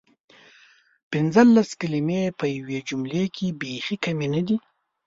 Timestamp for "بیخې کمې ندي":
3.59-4.57